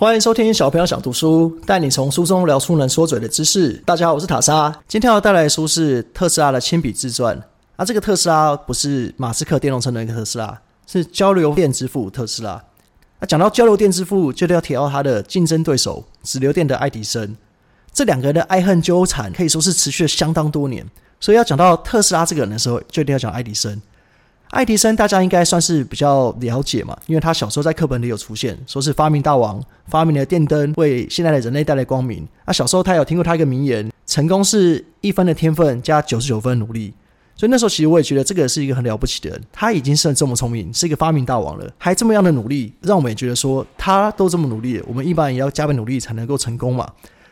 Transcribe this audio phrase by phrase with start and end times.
[0.00, 3.74] 欢迎收听小朋友想读书，带你从书中聊出能说嘴的知识。
[3.84, 7.38] 大家好，我是塔莎，今天要带来的书是特斯拉的亲笔自传。
[7.76, 12.64] 啊，这个特斯拉不是马斯克电动车的一个特斯拉，是交流电之父特斯拉。
[13.18, 17.36] 那讲到交流电之父，就要提到他的竞争对手直流电的爱迪生。
[17.92, 20.82] 这两个人的爱恨纠缠可以说是持续了相当多年。
[21.20, 23.78] 所以要讲到特斯拉这个人的时候，就一定要讲爱迪生。
[24.50, 32.26] 爱迪生大家应该算是比较了解嘛，因为他小时候在课本里有出现，说是发明大王，发明了电灯，为现在的人类带来光明。
[32.46, 36.92] 那小时候他有听过他一个名言：成功是一分的天分加九十九分努力。
[37.36, 46.86] 所以那时候其实我也觉得这个是一个很了不起的人，他已经是这么聪明，是一个发明大王了，还这么样的努力，让我们也觉得说他都这么努力，我们一般也要加倍努力才能够成功嘛。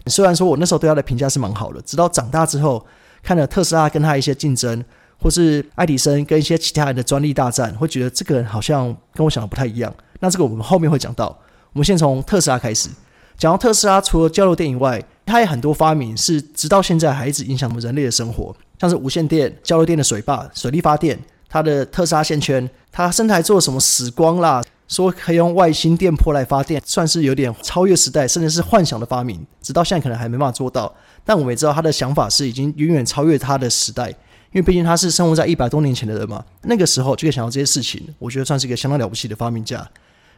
[0.07, 2.87] 虽然说我那时候对他的评价是蛮好的，直到长大之后
[3.25, 4.85] 看了特斯拉跟他一些竞争。
[5.21, 9.92] 或是爱迪生跟一些其他人的专利大战，会觉得这个人好像跟我想的不太一样。
[10.20, 11.37] 那这个我们后面会讲到。
[11.75, 12.89] 我们先从特斯拉开始
[13.37, 21.17] 讲到特斯拉，除了交流电以外，它有很多发明是直到现在还一直影响我们人类的生活，像是无线电、交流电的水坝、水力发电，
[21.48, 29.47] 它的特斯拉线圈，它甚至还做什么死光啦，说可以用外星电波来发电，算是有点超越时代，甚至是幻想的发明。
[29.62, 30.92] 直到现在可能还没办法做到，
[31.25, 34.12] 但我们也知道他的想法是已经远远超越他的时代。
[34.59, 39.89] 因为毕竟他是生活在一百多年前的人嘛，那个时候就可以想到这些事情，我觉得算是一个相当了不起的发明家。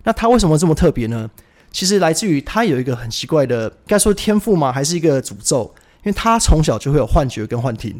[0.04, 1.30] 那他为什么这么特别呢？
[1.72, 4.70] 其实来自于他有一个很奇怪的，该说天赋吗？
[4.70, 5.72] 还是一个诅咒？
[6.02, 7.98] 因为他从小就会有幻觉跟幻听，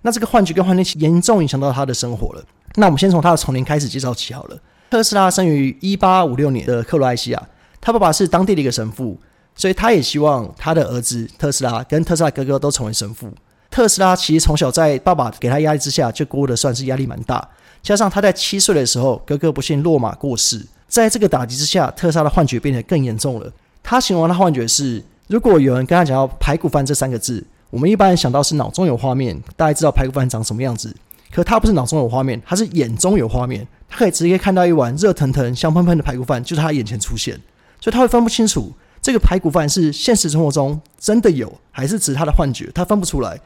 [0.00, 2.42] 那这个幻觉跟幻听严重影响到他的生活了。
[2.76, 4.58] 那我们先从他的童年开始介绍起好了。
[4.88, 9.20] 特斯拉生于一八五六年的克罗埃西亚，他爸爸是当地的一个神父，
[9.54, 13.30] 所以他也希望他的儿子特斯拉跟特斯拉哥哥都成为神父。
[13.70, 17.46] 特斯拉其实从小在爸爸给他压力之下，就过得算是压力蛮大。
[17.82, 23.52] 加上他在七岁的时候，哥哥不幸落马过世，在这个打击之下，特斯拉的幻觉变得更严重了。
[23.82, 30.94] 他形容他幻觉是：如果有人跟他讲到“排骨饭”这三个字，我们一般人想到是脑中有画面，大家知道排骨饭长什么样子。
[31.30, 37.38] 可他不是脑中有画面，他是眼中有画面，他可以直接看到一碗热腾腾、香喷喷的排骨饭就在他眼前出现，
[37.80, 43.38] 所以他会分不清楚这个排骨饭是现实生活中真的有，还是只是他的幻觉，他分不出来。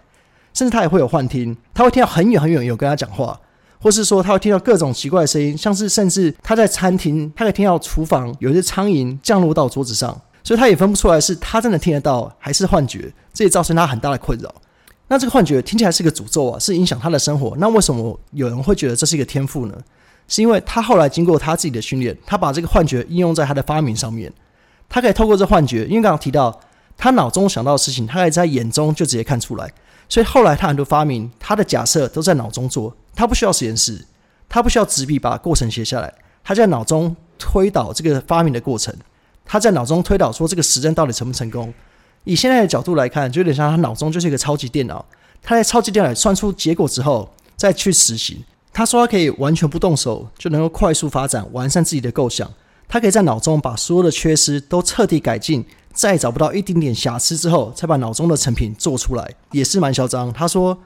[0.55, 3.39] 甚至他也会有幻听，他会听到很远很远有跟他讲话，
[3.81, 14.55] 或是说他会听到各种奇怪的声音，像是甚至他在餐厅，他可以听到厨房有一些苍蝇降落到桌子上，所以他也分不出来是他真的听得到还是幻觉，这也造成他很大的困扰。
[15.09, 17.55] 那这个幻觉听起来是个诅咒啊，是影响他的生活。
[17.59, 19.77] 那为什么有人会觉得这是一个天赋呢？
[20.29, 24.33] 是因为他后来经过他自己的训练，他把这个幻觉应用在他的发明上面，
[24.89, 26.59] 他可以透过这幻觉，因为刚刚提到
[26.97, 29.71] 他脑中想到的事情，他可以在眼中就直接看出来。
[30.13, 34.05] 所以后来他很多发明，他的假设都在脑中做，他不需要实验室，
[34.47, 36.15] 他不需要纸笔把过程写下来，
[36.45, 38.95] 他在脑中推导这个发明的过程，
[39.47, 41.73] 他在脑中推导说这个实证到底成不成功。
[42.25, 45.03] 以现在的角度来看，就有点像他脑中就是一个超级电脑，
[45.41, 48.45] 他在超级电脑算出结果之后再去实行。
[48.71, 52.51] 他说他可以完全不动手就能够快速发展完善自己的构想，
[52.87, 55.65] 他可以在脑中把所有的缺失都彻底改进。
[55.93, 60.33] 再找不到一丁点瑕疵之后，才把脑中的成品做出来，也是蛮嚣张。
[60.33, 60.77] 他说：“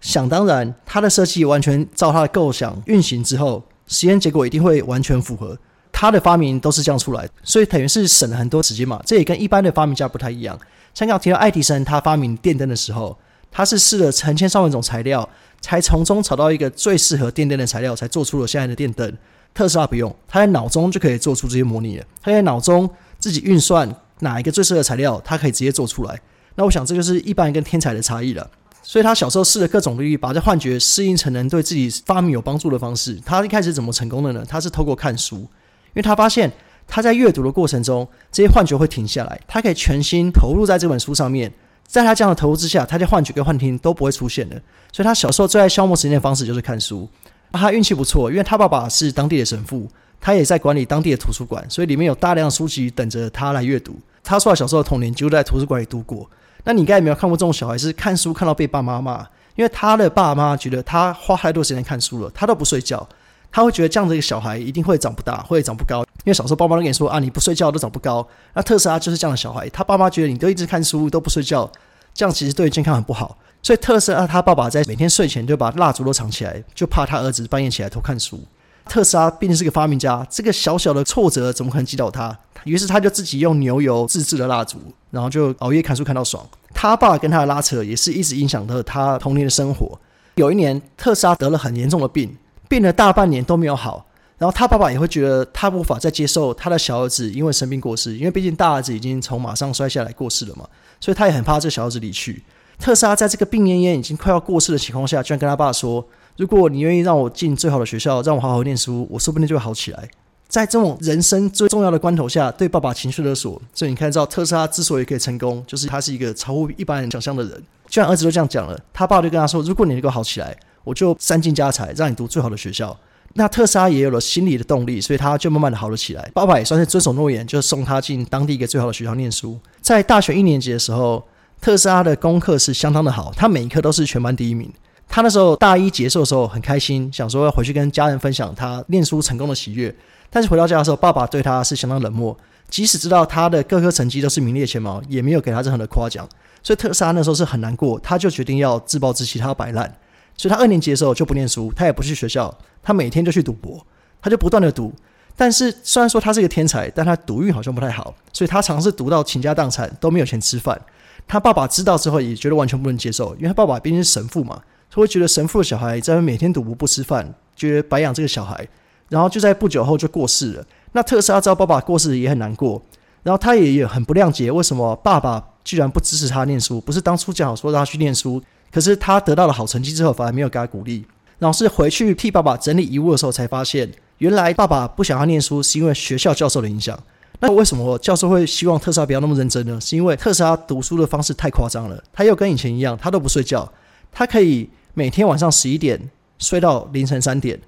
[0.00, 5.58] 想当然，他的设计完全照他的构想运行之后，实验结果一定会完全符合。
[5.90, 9.00] 他的发明都是这样出来，所以等于是省了很多时间嘛。
[9.04, 10.58] 这也跟一般的发明家不太一样。
[10.94, 13.16] 像刚提到爱迪生，他发明电灯的时候，
[13.50, 15.28] 他是试了成千上万种材料，
[15.60, 19.16] 才从中找到一个最适合电灯的材料，才做出了现在的电灯。
[19.54, 26.20] 特斯拉不用，他在脑中就可以做出这些模拟了，他在脑中自己运算。”哪一个最适合材料，他可以直接做出来。
[26.56, 28.50] 那我想这就是一般跟天才的差异了。
[28.82, 33.16] 所以他小时候试了各种领域，把这幻觉适应成能对自己发明有帮助的方式。
[33.24, 34.44] 他一开始怎么成功的呢？
[34.48, 35.48] 他是透过看书，因
[35.94, 36.50] 为他发现
[36.88, 41.52] 他在阅读的过程中，这些幻觉会停下来，他可以全心投入在这本书上面。
[41.86, 44.56] 在他这样的投入之下，他的幻觉跟幻听都不会出现的。
[44.92, 47.08] 所以他小时候最爱消磨时间的方式就是看书。
[47.52, 49.86] 他运气不错，因为他爸爸是当地的神父，
[50.22, 53.98] 他也在管理当地的图书馆，所以里面有大量书籍等着他来阅读。
[54.22, 56.30] 他说他小时候的童年就在图书馆里度过。
[56.62, 59.26] 那你应该有没有看过这种小孩是看书看到被爸妈骂？
[59.56, 63.04] 因为他的爸妈觉得他花太多时间看书了，他都不睡觉，
[63.50, 66.04] 他会觉得这样的一个小孩一定会长不大，会长不高。
[66.24, 68.24] 因为小时候爸妈都跟你说啊，你不睡觉都长不高。
[68.54, 71.68] 那特斯拉就是这样的小孩，他爸妈觉得你都一直看书都不睡觉，
[72.14, 73.36] 这样其实对健康很不好。
[73.60, 78.40] 所以特斯拉他爸爸在每天睡前就把蜡烛都藏起来，就怕他儿子半夜起来偷看书。
[78.88, 82.36] 特斯拉毕竟是个发明家，这个小小的挫折怎么可能击倒他？
[82.64, 84.78] 于是他就自己用牛油自制了蜡烛，
[85.10, 86.46] 然后就熬夜看书看到爽。
[86.74, 89.98] 他爸跟他的拉扯也是一直影响到他童年的生活。
[90.36, 92.36] 有一年，特斯拉得了很严重的病，
[92.68, 94.06] 病了大半年都没有好。
[94.38, 100.66] 然后他爸爸也会觉得他无法再接受他的小儿子因为生病过世，因为毕竟大儿子已经从马上摔下来过世了嘛，
[101.00, 102.42] 所以他也很怕这小儿子离去。
[102.78, 106.04] 特斯拉在这个病恹恹、已经快要过世的情况下，居然跟他爸说
[106.42, 110.08] ：“如果你愿意让我进最好的学校，让我好好念书，我说不定就会好起来。”
[110.50, 117.62] 在这种人生最重要的关头下，对爸爸情绪勒索，所以你看到特斯拉之所以可以成功，就是他是一个超乎一般人想象的人。
[117.86, 122.98] 既然儿子都这样讲了，他爸就跟他说：“如果你能够好起来，我就三尽家财让你读最好的学校。”
[123.34, 126.28] 那特斯拉也有了心理的动力，所以他就慢慢的好了起来。
[126.34, 129.56] 爸爸也算是遵守诺言，就送他进当地一个最好的学校念书。
[129.80, 131.24] 在大学一年级的时候，
[131.60, 134.70] 特斯拉的功课是相当的好，他每一科都是全班第一名。
[135.12, 139.94] 他那时候大一结束的时候很开心，想说要回去跟家人分享他念书成功的喜悦。
[140.30, 142.34] 但是回到家的时候，爸爸对他是相当冷漠，
[142.70, 146.26] 即使知道他的各科成绩都是名列前茅，也没有给他任何的夸奖。
[146.62, 149.94] 所以特斯拉那时候是很难过，他就决定要自暴自弃，他要摆烂。
[150.34, 153.86] 所以他二年级的时候就不念书，他也不去学校，他每天就去赌博，
[154.22, 154.90] 他就不断的赌。
[155.36, 160.80] 但是虽然说他是一个天才，但他赌运好像不太好，所以他尝试赌到倾家荡产都没有钱吃饭。
[161.28, 164.60] 他爸爸知道之后也觉得完全不能接受，因为他爸爸毕竟是神父嘛，
[164.94, 168.68] 他会觉得神父的小孩在每天赌博不吃饭，觉得白养这个小孩。
[169.08, 170.64] 然后就在不久后就过世了。
[170.92, 172.80] 那特斯拉知道爸爸过世也很难过，
[173.22, 176.80] 然后他也也很不谅解，为什么爸爸居然不支持他念书？
[176.80, 181.04] 不是当初讲好说让他去念书，可是他得到了好成绩之后，反而没有给他鼓励。
[181.38, 186.98] 然后是回去替爸爸整理遗物的时候，才发现原来爸爸不想要念书，是因为学校教授的影响。
[187.40, 189.78] 那为什么教授会希望特斯拉不要那么认真呢？
[189.78, 192.02] 是因为特斯拉读书的方式太夸张了。
[192.12, 193.70] 他又跟以前一样，他都不睡觉，
[194.10, 197.60] 他可以每天晚上十一点睡到凌晨三点。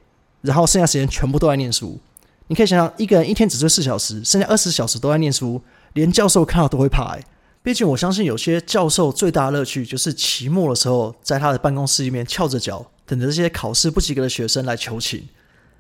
[0.43, 1.99] 然后剩下时间全部都在念书，
[2.49, 5.59] 你可以想想，一个人一天只睡四小时，剩下二十小时都在念书，
[5.95, 7.17] 连教授看到都会怕。
[7.63, 15.27] 毕竟我相信有些教授最大的乐趣就是期末的时候，在他的办公室里面翘着脚，等着这些考试不及格的学生来求情，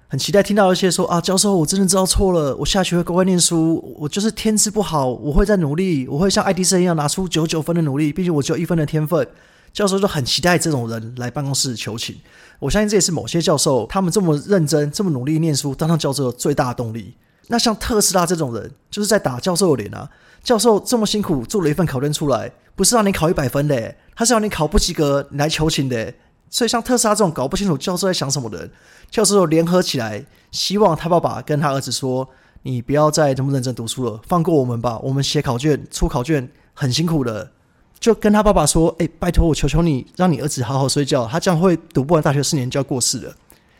[0.09, 9.29] 很期待听到一些说啊，教授，我真的知道错了，我下学会乖乖念书，我就是天资不好，我会再努力，我会像爱迪生一样拿出九九分的努力，毕竟我只有一分的天分。
[9.75, 12.17] 教授就很期待这种人来办公室求情，
[12.61, 17.17] 我相信这也是某些教授他们这么认真、这么努力念书当上教授的最大的动力。
[17.49, 20.09] 那像特斯拉这种人，就是在打教授的脸啊！
[20.45, 26.15] 教授这么辛苦做了一份考卷出来，不是让你考一百分的，他是让你考不及格来求情的。
[26.49, 28.71] 所以像特斯拉这种搞不清楚教授在想什么的人，
[29.11, 32.29] 教授联合起来，希望他爸爸跟他儿子说
[32.63, 35.01] ：“你不要再这么认真读书了，放过我们吧！
[35.01, 37.51] 我们写考卷、出考卷很辛苦的。”
[37.99, 41.27] 就跟他爸爸说：“哎，拜托我，求求你，让你儿子好好睡觉。
[41.27, 43.35] 他这样会读不完大学四年就要过世了。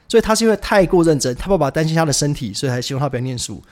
[0.09, 3.63] 所以他是因为太过认真，他爸爸担心他的身体，所以才希望他不要念书。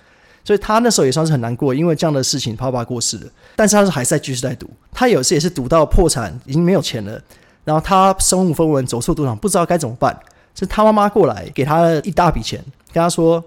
[0.44, 3.30] 所以他那时候也算是很难过，因为这样的事情，他爸爸过世了。
[3.56, 4.68] 但是他是还在继续在读。
[4.90, 7.22] 他有次也是读到破产，已经没有钱了。
[7.64, 10.18] 然后他身无分文，走错赌场，不知道该怎么办。
[10.54, 12.62] 是他妈妈过来给他一大笔钱，
[12.92, 13.42] 跟他说：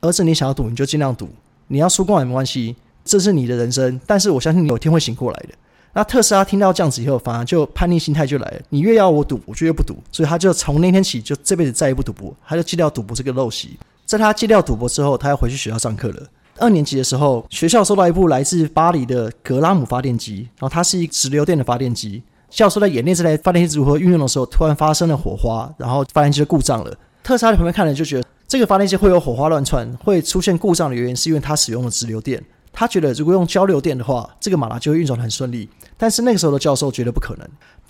[0.00, 1.28] 儿子，你想要赌你就尽量赌，
[1.68, 4.00] 你要输光也没关系，这是你的人生。
[4.06, 5.50] 但是我相信你有一天会醒过来的。”
[5.92, 8.60] 那特斯拉听到这样子以后，反而就叛逆心态就来了。
[8.68, 9.96] 你越要我赌，我就越不赌。
[10.12, 13.78] 所以他就从那天起，就这辈子再也不赌博，他就戒掉赌博这个陋习。
[14.06, 16.22] 在他戒掉赌博之后，他要回去学校上课了。
[16.58, 22.22] 二年级的时候，学校收到一部来自巴黎的格拉姆发电机，然后它是一直流电的发电机。
[22.50, 26.94] 教授在演练这台发电机如何运用的时候，突然发生了火花，然后发电机就故障了。
[27.22, 32.42] 特斯拉在旁边看了就觉得，这个发电机会有火花乱窜，会出现故障的原因是因为它使用了直流电。
[32.72, 35.68] 他觉得如果用交流电的话，这个马达就会运转很顺利。
[36.00, 37.46] 但是那个时候的教授觉得不可能。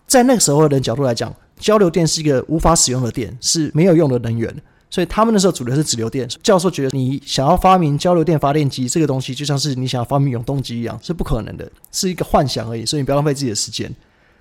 [0.08, 4.52] 在那个时候的人角度来讲，交流电是一个无法使用的电，是没有用的能源。
[4.90, 6.28] 所以他们那时候主流是直流电。
[6.42, 12.84] 教授觉得你想要发明交流电发电机这个东西，就像是你想要发明永动机一样，是不可能的，是一个幻想而已。
[12.84, 13.88] 所以你不要浪费自己的时间。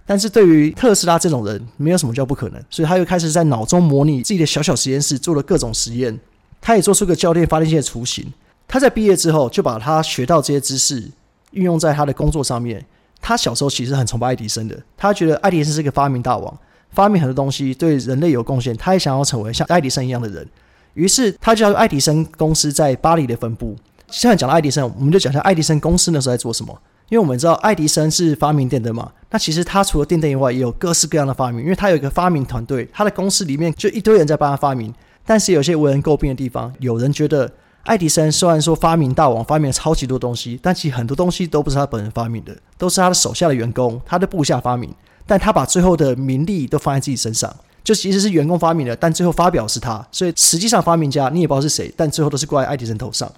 [0.07, 2.59] 但是对于特斯拉这种人，没有什么叫不可能。
[2.71, 6.19] 所以他又开始在脑中模拟自己的小小实验室，做了各种实验。
[6.59, 8.25] 他也做出个交电发电机的雏形。
[8.67, 11.07] 他在毕业之后就把他学到这些知识
[11.51, 12.83] 运用在他的工作上面。
[13.21, 16.57] 他小时候其实很崇拜爱迪生的，他觉得爱迪生是个发明大王，
[16.91, 20.47] 发明很多东西对人类有贡献，他也想要成为像爱迪生一样的人。
[20.93, 23.75] 于是他就叫爱迪生公司在巴黎的分部。
[24.09, 26.75] 现在讲到爱迪生，我们就讲一下爱迪生公司那时候在做什么。
[27.09, 31.61] 因为我们知道爱迪生是发明电灯嘛，那其实他除了电灯以外，也有各式各样的发明。
[31.61, 34.93] 因为他有一个发明团队，他的公司里面就一堆人在帮他发明。
[35.25, 37.51] 但是有些为人诟病的地方，有人觉得。
[37.83, 44.93] 爱迪生虽然说发明大王，发明了超级多东西，但其实很多东西都不是他本人发明的，都是他的手下的员工、他的部下发明。
[45.25, 50.05] 但他把最后的名利都放在自己身上，就其实是员工发明的，但最后发表是他。
[50.11, 53.31] 所以实际上发明家你也不知道是谁，但最后都是怪爱迪生头上。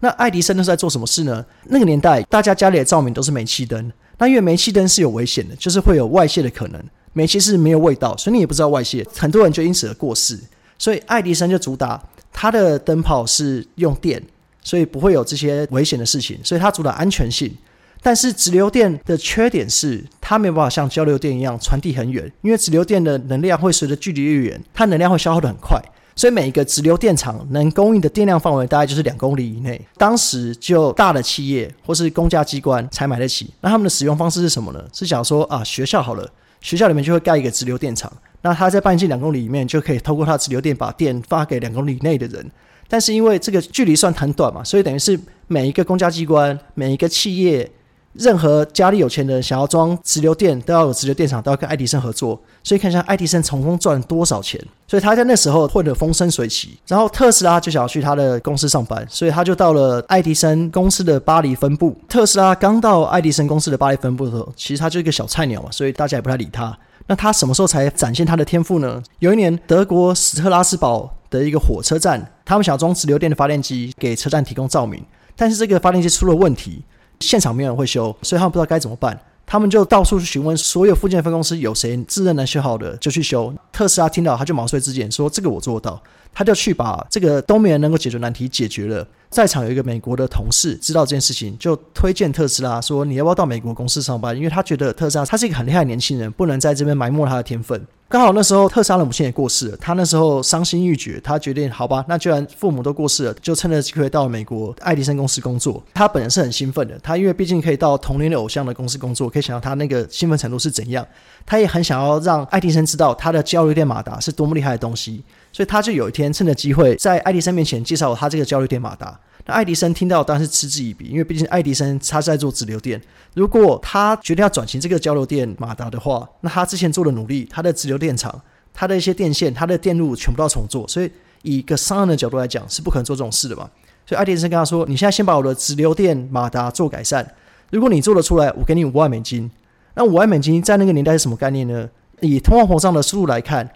[0.00, 1.44] 那爱迪生那是在做什么事呢？
[1.64, 6.82] 那个年代大家家里的照明都是煤气灯，那因为煤气灯是有危险的，就是会有外泄的可能。
[7.14, 10.38] 煤气是没有味道，所以你也不知道外泄，很多人就因此而过世。
[10.78, 12.00] 所以爱迪生就主打。
[12.40, 14.22] 它的灯泡是用电，
[14.62, 17.52] 所以不会有这些危险的事情，所以它主打安全性。
[18.00, 25.82] 但是直流电的缺点是，它没有办法像交流电一样传递很远，因为直流电的能量会随着距离越远，它能量会消耗的很快。
[26.14, 29.80] 所以每一个直流电厂能供应的电量范围大概就是两公里以内。
[29.96, 33.50] 当时就大的企业或是公家机关才买得起。
[33.60, 34.84] 那他们的使用方式是什么呢？
[34.92, 36.30] 是想说啊，学校好了，
[36.60, 42.50] 学校里面就会盖一个直流电厂，那它在半径两公里里面就可以透过它的直流电把电发给两公里内的人。
[42.88, 47.70] 但是因为这个距离算很短嘛，所以等于是每一个公家机关、每一个企业。
[48.14, 52.40] 任何家里有钱的人想要装直流电，都要有直流电厂，都要跟爱迪生合作。
[52.64, 54.60] 所以看一下爱迪生从中赚多少钱。
[54.88, 56.76] 所以他在那时候混得风生水起。
[56.88, 61.96] 然后特斯拉就想要去他的公司上班，所以他就到了爱迪生公司的巴黎分部。
[62.08, 66.76] 特斯拉刚到爱迪生公司的巴黎分部的时候，其实他就是一个小菜鸟嘛，所以大家也不太理他。
[67.08, 69.02] 那他什么时候才展现他的天赋呢？
[69.18, 75.02] 有一年，德国斯特拉斯堡的一个火车站，他们想装直流电的发电机给车站提供照明，
[75.34, 76.84] 但是这个发电机出了问题。
[77.20, 79.18] 现场没有人会修，所以他们不知道该怎么办。
[79.50, 83.52] 他们就到处去询问所有附近的分公司，有谁自认能修好的就去修。
[83.72, 86.00] 特斯拉听到，他就毛遂自荐说：“这个我做到。”
[86.34, 89.04] 他就去把这个都没人能够解决难题解决了。
[89.30, 97.86] 在场有一个美国的同事知道这件事情，就推荐特斯拉说：“你要不要到美国公司上班？”因为他觉得特斯拉他是一个很厉害的年轻人，不能在这边埋没他的天分。
[98.10, 105.82] 刚好那时候特斯拉的母亲也过世了，他那时候伤心欲绝，他决定好吧，那既然父母都过世了，就趁着机会到了美国爱迪生公司工作。
[105.92, 111.06] 他本人是很兴奋的，他因为毕竟可以到同龄的偶像的公司工作，可以想到他那个兴奋程度是怎样。
[111.44, 115.22] 他也很想要让爱迪生知道他的交流电马达是多么厉害的东西，
[115.52, 119.20] 所以他就有一天趁着机会在爱迪生面前介绍他这个交流电马达。
[119.48, 123.00] 爱迪生听到当然是嗤之以鼻，因为毕竟爱迪生他是在做直流电。
[123.34, 128.40] 如果他决定要转型这个交流电马达的话，那他之前做的努力，他的直流电厂，
[128.74, 130.86] 他的一些电线，他的电路全部都要重做。
[130.86, 131.10] 所以
[131.42, 133.70] 以一个商人的角度来讲，是不可能做这种事的嘛。
[134.04, 137.26] 所以爱迪生跟他说：“你现在先把我的直流电马达做改善，
[137.70, 139.50] 如果你做得出来，我给你五万美金。
[139.94, 141.88] 那五万美金在那个年代是什么概念呢？
[142.20, 143.68] 以通货膨胀的速度来看。”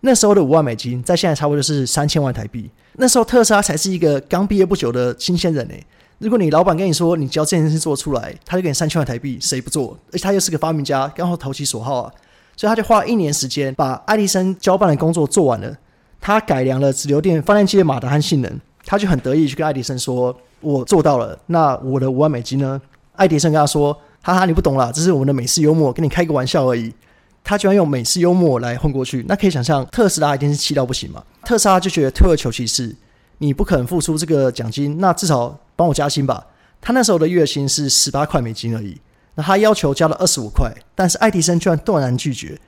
[0.00, 2.70] 那时候的五万美金，在现在差不多就是三千万台币。
[2.94, 5.84] 那时候特斯拉才是一个刚毕业不久的新鲜人诶。
[6.18, 9.96] 如果你老板跟你说你只要这件事做出来，他就给你三千万台币，谁不做？
[10.12, 12.12] 而且他又是个发明家，刚好投其所好啊，
[12.56, 15.76] 所以他就花一年时间把爱迪生交办的工作做完了。
[16.20, 22.80] 他改良了直流电发电机的马达和性能，他就很得意去跟爱迪生说：“我做到了，那我的五万美金呢？”
[23.14, 26.92] 爱迪生跟他说：“哈哈，你不懂啦，这是我们的美式幽默，跟你开个玩笑而已。”
[27.48, 31.24] 他居然用美式幽默来混过去，那可以想象特斯拉一定是气到不行嘛？
[31.46, 32.94] 特斯拉就觉得退而求其次，
[33.38, 36.46] 你不肯付出这个奖金，那至少帮我加薪吧。
[36.78, 39.00] 他那时候的月薪是十八块美金而已，
[39.34, 42.60] 那他要求加了二十五块，但是爱迪生居然断然拒绝。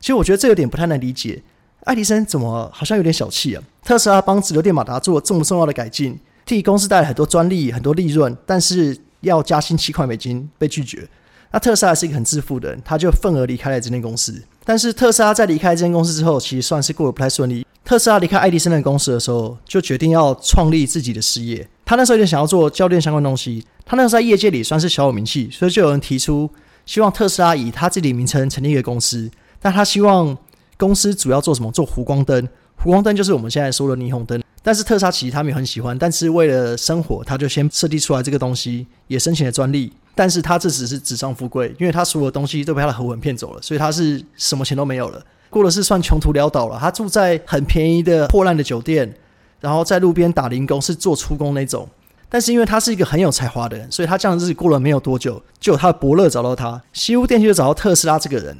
[0.00, 1.42] 其实我觉得这有点不太能理解，
[1.84, 3.62] 爱迪生怎么好像有点小气啊？
[3.82, 11.08] 特斯拉帮直流电马达做了这么重要的改进，替公司带来很多专利、很多利润，但是要加薪七块美金被拒绝。
[11.56, 14.42] 那特斯拉是一个很自负的人，他就愤而离开了这间公司。
[14.62, 17.66] 但是特斯拉在离开这间公司之后，其实算是过得不太顺利。
[17.82, 21.66] 特斯拉离开爱迪生的公司的时候，就决定要创立自己的事业。
[21.86, 23.64] 他那时候就想要做教练相关东西。
[23.86, 26.50] 他那时候在业界里算是小有名气，所以就有人提出
[26.84, 29.30] 希望特斯拉以他自己名称成立一个公司。
[29.58, 30.36] 但他希望
[30.76, 31.72] 公司主要做什么？
[31.72, 32.46] 做弧光灯。
[32.78, 34.42] 弧光灯就是我们现在说的霓虹灯。
[34.62, 39.90] 但是特斯拉其实他们也很喜欢，但是为了生活，他就先设计出来这个东西，也申请了专利。
[40.16, 46.78] 但是他这只是纸上富贵，因为他所有东西都被他的合伙人骗走了，所以他是什么钱都没有了，过的是算穷途潦倒了。
[46.80, 49.14] 他住在很便宜的破烂的酒店，
[49.60, 51.86] 然后在路边打零工，是做出工那种。
[52.30, 58.56] 但是因为他是一个很有才华的人，所以他这样日子过了没有多久，就有他的伯乐找到他，西屋电器就找到特斯拉这个人。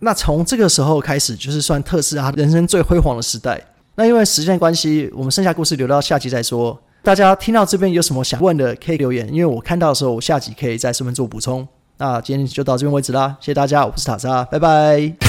[0.00, 3.60] 那从这个时候开始，就是算特斯拉人生最辉煌的时代。
[3.96, 6.78] 那因为时间关系，我们剩下故事留到下集再说。
[7.02, 11.66] 大家听到这边有什么想问的，可以留言，因为我看到的时候，我下集可以在上面做补充。
[11.96, 15.27] 那今天就到这边为止啦，谢谢大家，我是塔莎，拜拜。